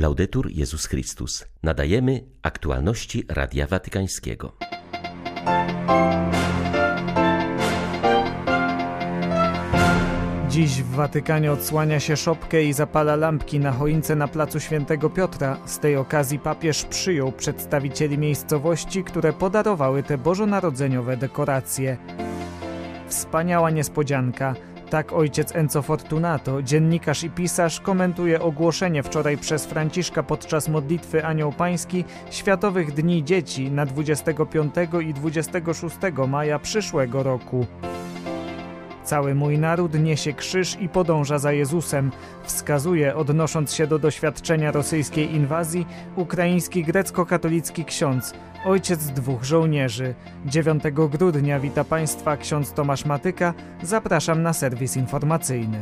[0.00, 1.44] Laudetur Jezus Chrystus.
[1.62, 4.52] Nadajemy aktualności Radia Watykańskiego.
[10.48, 15.56] Dziś w Watykanie odsłania się szopkę i zapala lampki na choince na placu Świętego Piotra.
[15.66, 21.96] Z tej okazji papież przyjął przedstawicieli miejscowości, które podarowały te bożonarodzeniowe dekoracje.
[23.08, 24.54] Wspaniała niespodzianka.
[24.90, 31.52] Tak ojciec Enzo Fortunato, dziennikarz i pisarz, komentuje ogłoszenie wczoraj przez Franciszka podczas modlitwy Anioł
[31.52, 35.96] Pański Światowych Dni Dzieci na 25 i 26
[36.28, 37.66] maja przyszłego roku.
[39.04, 42.10] Cały mój naród niesie krzyż i podąża za Jezusem,
[42.42, 50.14] wskazuje, odnosząc się do doświadczenia rosyjskiej inwazji, ukraiński grecko-katolicki ksiądz, ojciec dwóch żołnierzy.
[50.46, 53.54] 9 grudnia wita Państwa ksiądz Tomasz Matyka.
[53.82, 55.78] Zapraszam na serwis informacyjny.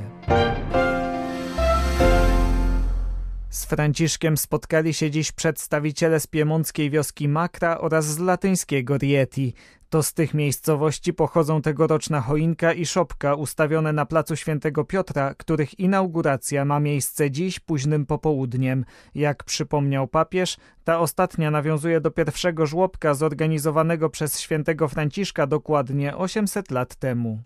[3.51, 9.55] Z Franciszkiem spotkali się dziś przedstawiciele z piemonckiej wioski Makra oraz z latyńskiego Rieti.
[9.91, 15.81] To z tych miejscowości pochodzą tegoroczna choinka i szopka ustawione na placu Świętego Piotra, których
[15.81, 18.85] inauguracja ma miejsce dziś późnym popołudniem.
[19.15, 26.71] Jak przypomniał papież, ta ostatnia nawiązuje do pierwszego żłobka zorganizowanego przez świętego Franciszka dokładnie 800
[26.71, 27.43] lat temu.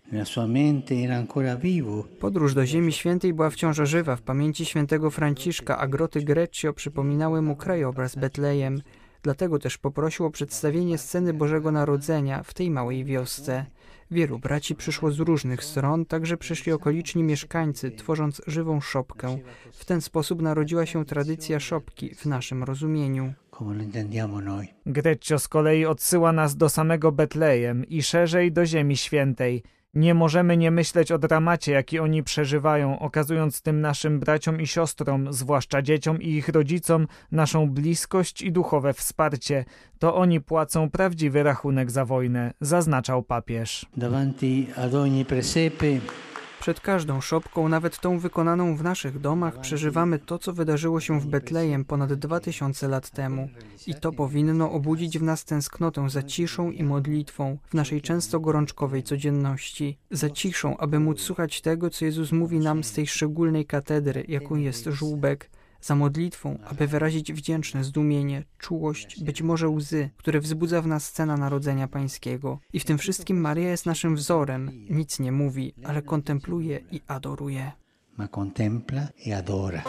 [2.21, 4.17] Podróż do Ziemi Świętej była wciąż żywa.
[4.17, 8.83] W pamięci świętego Franciszka, a groty Greccio przypominały mu krajobraz Betlejem.
[9.23, 13.67] Dlatego też poprosił o przedstawienie sceny Bożego Narodzenia w tej małej wiosce.
[14.11, 19.39] Wielu braci przyszło z różnych stron, także przyszli okoliczni mieszkańcy, tworząc żywą szopkę.
[19.73, 23.33] W ten sposób narodziła się tradycja szopki w naszym rozumieniu.
[24.87, 29.63] Greccio z kolei odsyła nas do samego Betlejem i szerzej do Ziemi Świętej.
[29.95, 35.33] Nie możemy nie myśleć o dramacie, jaki oni przeżywają, okazując tym naszym braciom i siostrom,
[35.33, 39.65] zwłaszcza dzieciom i ich rodzicom, naszą bliskość i duchowe wsparcie.
[39.99, 43.87] To oni płacą prawdziwy rachunek za wojnę, zaznaczał papież.
[43.97, 45.87] Davanti ad ogni presepe
[46.63, 51.27] przed każdą szopką, nawet tą wykonaną w naszych domach, przeżywamy to, co wydarzyło się w
[51.27, 53.49] Betlejem ponad dwa tysiące lat temu.
[53.87, 59.03] I to powinno obudzić w nas tęsknotę za ciszą i modlitwą w naszej często gorączkowej
[59.03, 59.99] codzienności.
[60.11, 64.57] Za ciszą, aby móc słuchać tego, co Jezus mówi nam z tej szczególnej katedry, jaką
[64.57, 65.51] jest żółbek
[65.83, 71.37] za modlitwą, aby wyrazić wdzięczne zdumienie, czułość, być może łzy, które wzbudza w nas scena
[71.37, 72.59] Narodzenia Pańskiego.
[72.73, 74.71] I w tym wszystkim Maria jest naszym wzorem.
[74.91, 77.73] Nic nie mówi, ale kontempluje i adoruje.
[78.17, 79.83] Ma contempla i adora.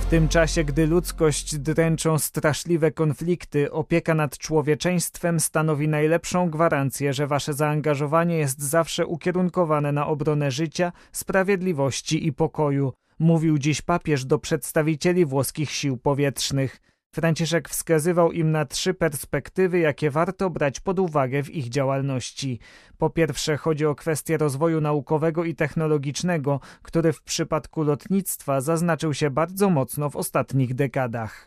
[0.00, 7.26] W tym czasie, gdy ludzkość dręczą straszliwe konflikty, opieka nad człowieczeństwem stanowi najlepszą gwarancję, że
[7.26, 14.38] wasze zaangażowanie jest zawsze ukierunkowane na obronę życia, sprawiedliwości i pokoju mówił dziś papież do
[14.38, 16.80] przedstawicieli włoskich sił powietrznych.
[17.14, 22.58] Franciszek wskazywał im na trzy perspektywy, jakie warto brać pod uwagę w ich działalności.
[22.98, 29.30] Po pierwsze, chodzi o kwestię rozwoju naukowego i technologicznego, który w przypadku lotnictwa zaznaczył się
[29.30, 31.46] bardzo mocno w ostatnich dekadach.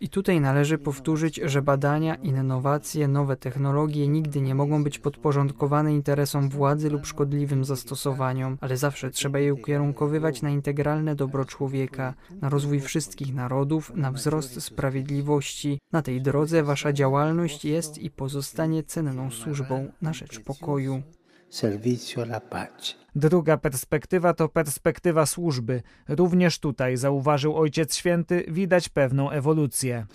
[0.00, 6.48] I tutaj należy powtórzyć, że badania, innowacje, nowe technologie nigdy nie mogą być podporządkowane interesom
[6.48, 12.80] władzy lub szkodliwym zastosowaniom, ale zawsze trzeba je ukierunkowywać na integralne dobro człowieka, na rozwój
[12.80, 15.78] wszystkich narodów, na wzrost sprawiedliwości.
[15.92, 21.02] Na tej drodze wasza działalność jest i pozostanie cenną służbą na rzecz pokoju.
[21.50, 23.05] Servizio alla pace.
[23.16, 25.82] Druga perspektywa to perspektywa służby.
[26.08, 30.06] Również tutaj, zauważył Ojciec Święty, widać pewną ewolucję.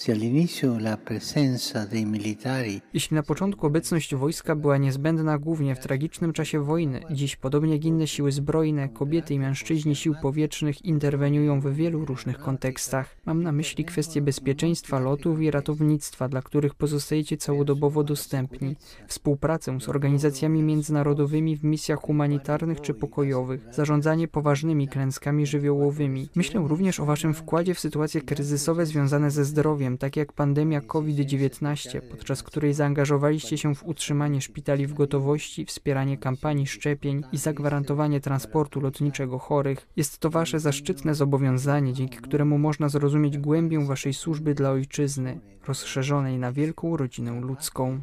[2.93, 7.85] Jeśli na początku obecność wojska była niezbędna głównie w tragicznym czasie wojny, dziś, podobnie jak
[7.85, 13.15] inne siły zbrojne, kobiety i mężczyźni sił powietrznych interweniują w wielu różnych kontekstach.
[13.25, 18.75] Mam na myśli kwestie bezpieczeństwa lotów i ratownictwa, dla których pozostajecie całodobowo dostępni,
[19.07, 26.29] współpracę z organizacjami międzynarodowymi w misjach humanitarnych czy pokojowych, zarządzanie poważnymi klęskami żywiołowymi.
[26.35, 32.01] Myślę również o Waszym wkładzie w sytuacje kryzysowe związane ze zdrowiem, takie jak pandemia COVID-19,
[32.01, 38.81] podczas której zaangażowaliście się w utrzymanie szpitali w gotowości, wspieranie kampanii szczepień i zagwarantowanie transportu
[38.81, 39.87] lotniczego chorych.
[39.95, 46.37] Jest to Wasze zaszczytne zobowiązanie, dzięki któremu można zrozumieć głębię Waszej służby dla ojczyzny, rozszerzonej
[46.37, 48.01] na wielką rodzinę ludzką.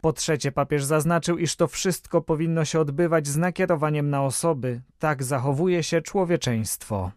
[0.00, 4.80] Po trzecie, papież zaznaczył, iż to wszystko powinno się odbywać z nakierowaniem na osoby.
[4.98, 7.10] Tak zachowuje się człowieczeństwo.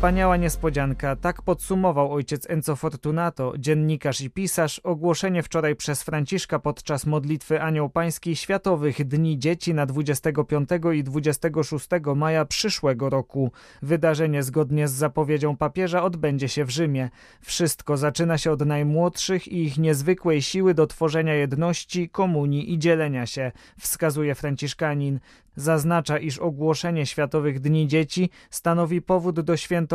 [0.00, 7.06] Wspaniała niespodzianka, tak podsumował ojciec Enzo Fortunato, dziennikarz i pisarz, ogłoszenie wczoraj przez Franciszka podczas
[7.06, 13.52] modlitwy Anioł Pańskiej Światowych Dni Dzieci na 25 i 26 maja przyszłego roku.
[13.82, 17.10] Wydarzenie zgodnie z zapowiedzią papieża odbędzie się w Rzymie.
[17.40, 23.26] Wszystko zaczyna się od najmłodszych i ich niezwykłej siły do tworzenia jedności, komunii i dzielenia
[23.26, 25.20] się, wskazuje Franciszkanin.
[25.56, 29.89] Zaznacza, iż ogłoszenie Światowych Dni Dzieci stanowi powód do świętowania,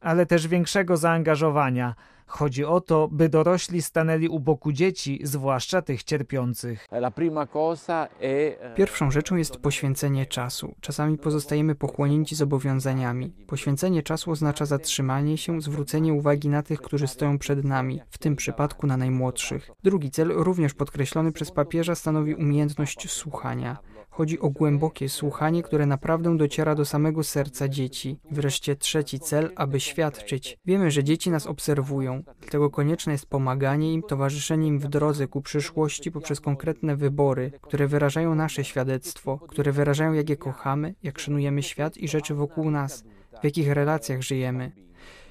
[0.00, 1.94] ale też większego zaangażowania.
[2.28, 6.88] Chodzi o to, by dorośli stanęli u boku dzieci, zwłaszcza tych cierpiących.
[6.92, 10.74] Eh, Pierwszą rzeczą jest poświęcenie czasu.
[10.80, 13.32] Czasami pozostajemy pochłonięci zobowiązaniami.
[13.46, 18.36] Poświęcenie czasu oznacza zatrzymanie się, zwrócenie uwagi na tych, którzy stoją przed nami, w tym
[18.36, 19.70] przypadku na najmłodszych.
[19.82, 23.76] Drugi cel, również podkreślony przez papieża, stanowi umiejętność słuchania.
[24.18, 28.18] Chodzi o głębokie słuchanie, które naprawdę dociera do samego serca dzieci.
[28.30, 30.58] Wreszcie trzeci cel, aby świadczyć.
[30.66, 35.40] Wiemy, że dzieci nas obserwują, dlatego konieczne jest pomaganie im, towarzyszenie im w drodze ku
[35.40, 41.62] przyszłości poprzez konkretne wybory, które wyrażają nasze świadectwo, które wyrażają, jak je kochamy, jak szanujemy
[41.62, 43.04] świat i rzeczy wokół nas,
[43.40, 44.87] w jakich relacjach żyjemy.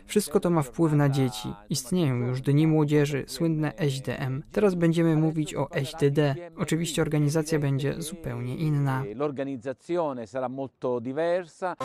[0.07, 1.53] Wszystko to ma wpływ na dzieci.
[1.69, 4.43] Istnieją już dni młodzieży, słynne SDM.
[4.51, 6.35] Teraz będziemy mówić o SDD.
[6.57, 9.03] Oczywiście organizacja będzie zupełnie inna.
[9.15, 11.75] L'organizzazione sarà molto diversa.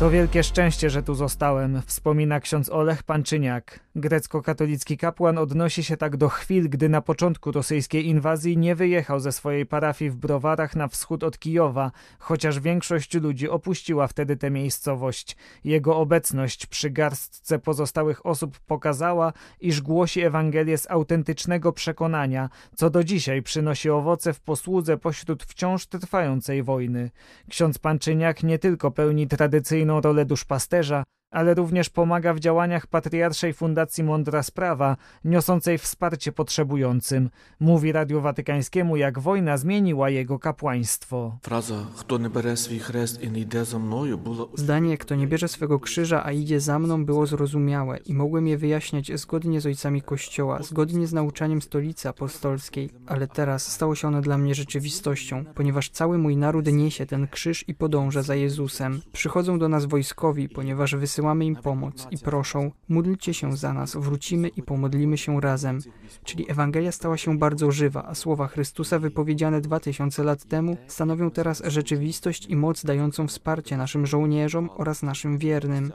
[0.00, 3.80] To wielkie szczęście, że tu zostałem, wspomina ksiądz Olech Panczyniak.
[3.96, 9.32] Grecko-katolicki kapłan odnosi się tak do chwil, gdy na początku rosyjskiej inwazji nie wyjechał ze
[9.32, 15.36] swojej parafii w Browarach na wschód od Kijowa, chociaż większość ludzi opuściła wtedy tę miejscowość.
[15.64, 23.04] Jego obecność przy garstce pozostałych osób pokazała, iż głosi Ewangelię z autentycznego przekonania, co do
[23.04, 27.10] dzisiaj przynosi owoce w posłudze pośród wciąż trwającej wojny.
[27.50, 34.04] Ksiądz Panczyniak nie tylko pełni tradycyjną rolę duszpasterza, ale również pomaga w działaniach Patriarszej Fundacji
[34.04, 37.30] Mądra Sprawa, niosącej wsparcie potrzebującym.
[37.60, 41.38] Mówi Radiu Watykańskiemu, jak wojna zmieniła jego kapłaństwo.
[41.42, 44.50] Fraza, kto nie bierze swój chrzest i nie idzie za mną, było...
[44.54, 48.58] Zdanie, kto nie bierze swego krzyża, a idzie za mną, było zrozumiałe i mogłem je
[48.58, 54.20] wyjaśniać zgodnie z ojcami Kościoła, zgodnie z nauczaniem Stolicy Apostolskiej, ale teraz stało się ono
[54.20, 59.00] dla mnie rzeczywistością, ponieważ cały mój naród niesie ten krzyż i podąża za Jezusem.
[59.12, 63.96] Przychodzą do nas wojskowi, ponieważ wysyłają wysyłamy im pomoc i proszą, módlcie się za nas,
[63.96, 65.78] wrócimy i pomodlimy się razem.
[66.24, 71.30] Czyli Ewangelia stała się bardzo żywa, a słowa Chrystusa wypowiedziane dwa tysiące lat temu stanowią
[71.30, 75.92] teraz rzeczywistość i moc dającą wsparcie naszym żołnierzom oraz naszym wiernym.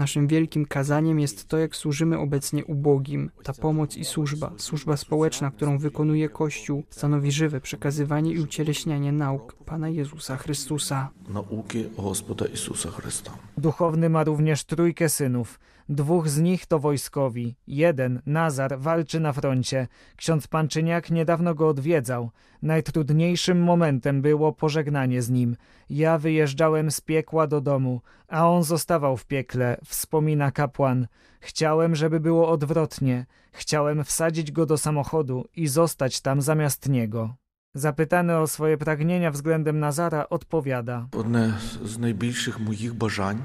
[0.00, 3.30] Naszym wielkim kazaniem jest to, jak służymy obecnie ubogim.
[3.42, 9.56] Ta pomoc i służba, służba społeczna, którą wykonuje Kościół, stanowi żywe przekazywanie i ucieleśnianie nauk
[9.64, 11.10] Pana Jezusa Chrystusa.
[11.28, 13.38] Nauki Gospoda Jezusa Chrystusa.
[13.58, 15.60] Duchowny ma również trójkę synów.
[15.88, 17.54] Dwóch z nich to wojskowi.
[17.66, 19.88] Jeden, Nazar, walczy na froncie.
[20.16, 22.30] Ksiądz Panczyniak niedawno go odwiedzał.
[22.61, 25.55] Najtrudniejszym momentem było pożegnanie z nim.
[25.89, 31.07] Ja wyjeżdżałem z piekła do domu, a on zostawał w piekle, wspomina kapłan.
[31.39, 33.25] Chciałem, żeby było odwrotnie.
[33.51, 37.35] Chciałem wsadzić go do samochodu i zostać tam zamiast niego.
[37.73, 43.41] Zapytany o swoje pragnienia względem Nazara, odpowiada: Одне z najbliższych moich бажань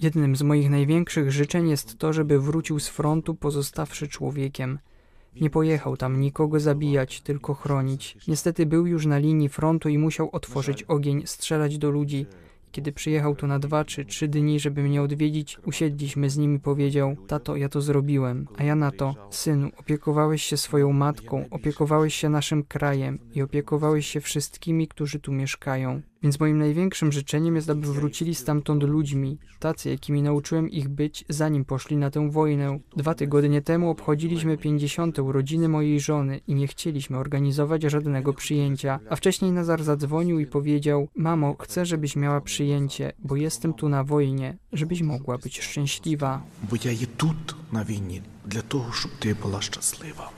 [0.00, 4.78] Jednym z moich największych życzeń jest to, żeby wrócił z frontu pozostawszy człowiekiem.
[5.41, 8.17] Nie pojechał tam nikogo zabijać, tylko chronić.
[8.27, 12.25] Niestety był już na linii frontu i musiał otworzyć ogień, strzelać do ludzi.
[12.71, 16.59] Kiedy przyjechał tu na dwa czy trzy dni, żeby mnie odwiedzić, usiedliśmy z nim i
[16.59, 18.47] powiedział: Tato, ja to zrobiłem.
[18.57, 24.07] A ja na to: Synu, opiekowałeś się swoją matką, opiekowałeś się naszym krajem i opiekowałeś
[24.07, 26.01] się wszystkimi, którzy tu mieszkają.
[26.23, 31.65] Więc moim największym życzeniem jest, aby wrócili stamtąd ludźmi, tacy, jakimi nauczyłem ich być, zanim
[31.65, 32.79] poszli na tę wojnę.
[32.97, 35.19] Dwa tygodnie temu obchodziliśmy 50.
[35.19, 41.07] urodziny mojej żony i nie chcieliśmy organizować żadnego przyjęcia, a wcześniej Nazar zadzwonił i powiedział:
[41.15, 46.41] Mamo, chcę, żebyś miała przyjęcie, bo jestem tu na wojnie, żebyś mogła być szczęśliwa.
[46.69, 50.29] Bo ja jestem tu na wojnie, dla tego, żeby ty była szczęśliwa.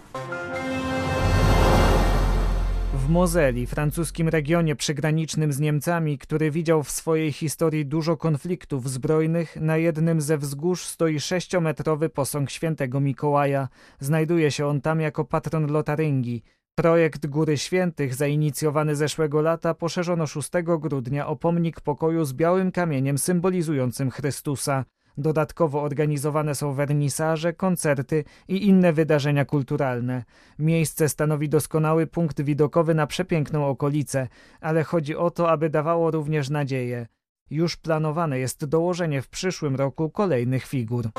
[2.94, 9.56] W Mozeli, francuskim regionie przygranicznym z Niemcami, który widział w swojej historii dużo konfliktów zbrojnych,
[9.56, 13.68] na jednym ze wzgórz stoi sześciometrowy posąg świętego Mikołaja.
[14.00, 16.44] Znajduje się on tam jako patron Lotaryngii.
[16.76, 23.18] Projekt Góry Świętych, zainicjowany zeszłego lata, poszerzono 6 grudnia o pomnik pokoju z białym kamieniem
[23.18, 24.86] symbolizującym Chrystusa.
[25.18, 30.24] Dodatkowo organizowane są wernisaże, koncerty i inne wydarzenia kulturalne.
[30.60, 34.28] Miejsce stanowi doskonały punkt widokowy na przepiękną okolicę,
[34.62, 37.08] ale chodzi o to, aby dawało również nadzieję.
[37.50, 41.10] Już planowane jest dołożenie w przyszłym roku kolejnych figur.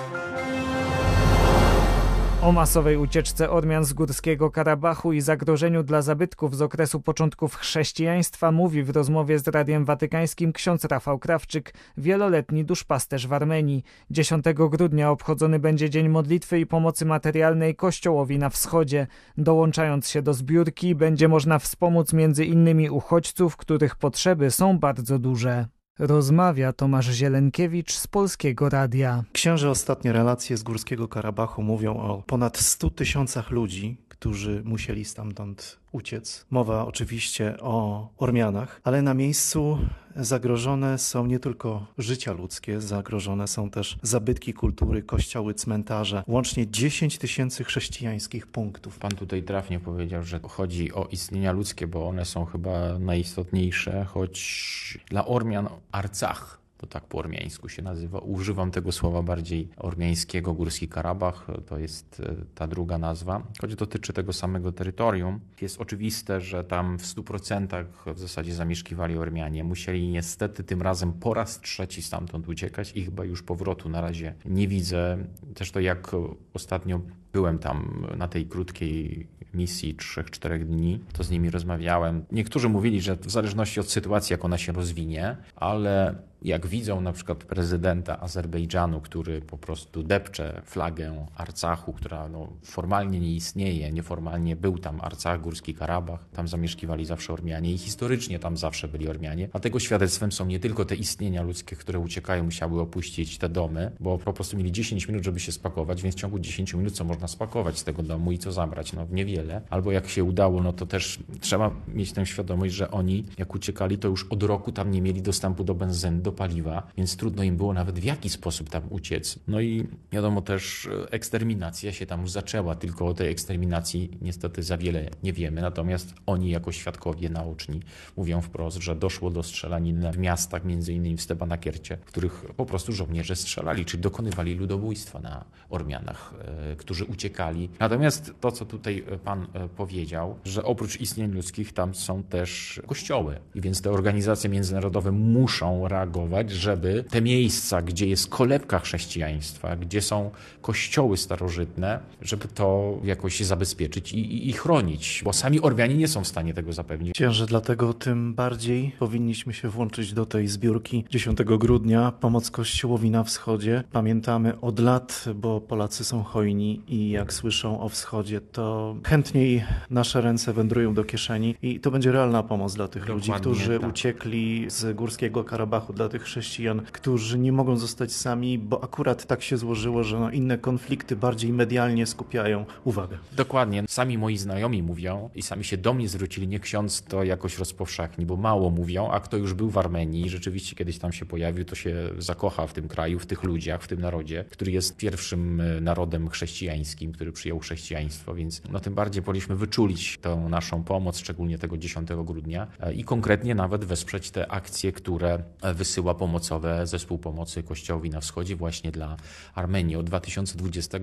[2.43, 8.53] O masowej ucieczce Ormian z Górskiego Karabachu i zagrożeniu dla zabytków z okresu początków chrześcijaństwa
[8.53, 13.83] mówi w rozmowie z Radiem Watykańskim ksiądz Rafał Krawczyk, wieloletni duszpasterz w Armenii.
[14.11, 19.07] 10 grudnia obchodzony będzie Dzień Modlitwy i Pomocy Materialnej Kościołowi na Wschodzie.
[19.39, 25.80] Dołączając się do zbiórki będzie można wspomóc między innymi uchodźców, których potrzeby są bardzo duże.
[26.03, 29.25] Rozmawia Tomasz Zielenkiewicz z Polskiego Radia.
[29.33, 35.79] Księże ostatnie relacje z Górskiego Karabachu mówią o ponad 100 tysiącach ludzi, którzy musieli stamtąd
[35.93, 36.47] uciec.
[36.51, 39.79] Mowa oczywiście o Ormianach, ale na miejscu
[40.17, 47.19] zagrożone są nie tylko życia ludzkie, zagrożone są też zabytki kultury, kościoły, cmentarze, łącznie 10
[47.19, 48.99] tysięcy chrześcijańskich punktów.
[48.99, 54.99] Pan tutaj trafnie powiedział, że chodzi o istnienia ludzkie, bo one są chyba najistotniejsze, choć
[55.09, 58.19] dla Ormian Arcach to tak po ormiańsku się nazywa.
[58.19, 63.43] Używam tego słowa bardziej ormiańskiego, Górski Karabach, to jest e, ta druga nazwa.
[63.61, 67.85] Choć dotyczy tego samego terytorium, jest oczywiste, że tam w 100%
[68.15, 69.65] w zasadzie zamieszkiwali Ormianie.
[69.65, 74.35] Musieli niestety tym razem po raz trzeci stamtąd uciekać i chyba już powrotu na razie
[74.45, 75.19] nie widzę.
[75.55, 76.11] Też to jak
[76.55, 77.01] ostatnio
[77.33, 82.25] byłem tam na tej krótkiej misji 3-4 dni, to z nimi rozmawiałem.
[82.33, 87.13] Niektórzy mówili, że w zależności od sytuacji, jak ona się rozwinie, ale jak widzą na
[87.13, 94.57] przykład prezydenta Azerbejdżanu, który po prostu depcze flagę Arcachu, która no, formalnie nie istnieje, nieformalnie
[94.57, 99.49] był tam Arcach, Górski Karabach, tam zamieszkiwali zawsze Ormianie i historycznie tam zawsze byli Ormianie.
[99.53, 103.93] A tego świadectwem są nie tylko te istnienia ludzkie, które uciekają, musiały opuścić te domy,
[104.01, 107.05] bo po prostu mieli 10 minut, żeby się spakować, więc w ciągu 10 minut co
[107.05, 108.93] można spakować z tego domu i co zabrać?
[108.93, 109.63] No niewiele.
[109.71, 113.99] Albo jak się udało, no to też trzeba mieć tę świadomość, że oni jak uciekali,
[113.99, 117.57] to już od roku tam nie mieli dostępu do benzyny, do paliwa, więc trudno im
[117.57, 119.39] było nawet w jaki sposób tam uciec.
[119.49, 124.63] No i wiadomo też, e, eksterminacja się tam już zaczęła, tylko o tej eksterminacji niestety
[124.63, 125.61] za wiele nie wiemy.
[125.61, 127.81] Natomiast oni jako świadkowie naoczni
[128.17, 132.67] mówią wprost, że doszło do strzelaniny w miastach, między innymi w Stepanakiercie, w których po
[132.67, 136.35] prostu żołnierze strzelali, czyli dokonywali ludobójstwa na Ormianach,
[136.73, 137.69] e, którzy uciekali.
[137.79, 139.47] Natomiast to, co tutaj e, pan
[139.77, 143.39] powiedział, że oprócz istnień ludzkich tam są też kościoły.
[143.55, 150.03] I więc te organizacje międzynarodowe muszą reagować żeby te miejsca, gdzie jest kolebka chrześcijaństwa, gdzie
[150.03, 150.31] są
[150.63, 156.25] kościoły starożytne, żeby to jakoś zabezpieczyć i, i, i chronić, bo sami Ormianie nie są
[156.25, 157.15] w stanie tego zapewnić.
[157.15, 163.25] Księże, dlatego tym bardziej powinniśmy się włączyć do tej zbiórki 10 grudnia, pomoc Kościołowi na
[163.25, 163.85] wschodzie.
[163.93, 170.21] Pamiętamy od lat, bo Polacy są hojni i jak słyszą o wschodzie, to chętniej nasze
[170.21, 173.91] ręce wędrują do kieszeni i to będzie realna pomoc dla tych Dokładnie, ludzi, którzy tak.
[173.91, 179.43] uciekli z Górskiego Karabachu, dla tych chrześcijan, którzy nie mogą zostać sami, bo akurat tak
[179.43, 183.19] się złożyło, że no inne konflikty bardziej medialnie skupiają uwagę.
[183.33, 183.85] Dokładnie.
[183.89, 188.27] Sami moi znajomi mówią i sami się do mnie zwrócili, nie ksiądz to jakoś rozpowszechni,
[188.27, 191.75] bo mało mówią, a kto już był w Armenii rzeczywiście kiedyś tam się pojawił, to
[191.75, 195.81] się zakocha w tym kraju, w tych ludziach, w tym narodzie, który jest pierwszym e,
[195.81, 201.59] narodem chrześcijańskim, który przyjął chrześcijaństwo, więc no tym bardziej powinniśmy wyczulić tę naszą pomoc, szczególnie
[201.59, 207.19] tego 10 grudnia e, i konkretnie nawet wesprzeć te akcje, które e, wysyła pomocowe, zespół
[207.19, 209.17] pomocy Kościołowi na wschodzie właśnie dla
[209.55, 209.97] Armenii.
[209.97, 210.99] Od 2020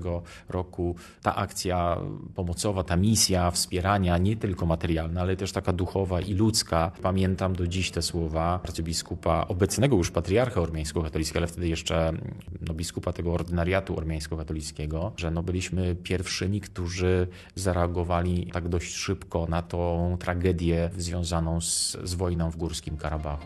[0.50, 1.98] roku ta akcja
[2.36, 6.92] pomocowa, ta misja wspierania, nie tylko materialna, ale też taka duchowa i ludzka.
[7.02, 12.14] Pamiętam do dziś te słowa arcybiskupa, obecnego już patriarcha ormiańsko-katolickiego, ale wtedy jeszcze
[12.62, 19.62] no, biskupa tego ordynariatu ormiańsko-katolickiego, że no, byliśmy pierwszymi, którzy zareagowali tak dość szybko na
[19.62, 23.46] tą tragedię związaną z, z wojną w Górskim Karabachu.